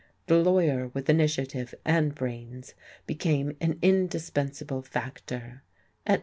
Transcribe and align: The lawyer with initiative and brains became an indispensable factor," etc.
The 0.25 0.39
lawyer 0.43 0.87
with 0.95 1.11
initiative 1.11 1.75
and 1.85 2.15
brains 2.15 2.73
became 3.05 3.55
an 3.61 3.77
indispensable 3.83 4.81
factor," 4.81 5.61
etc. 6.07 6.19